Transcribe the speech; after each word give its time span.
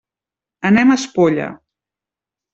Anem 0.69 0.95
a 0.95 0.97
Espolla. 1.01 1.47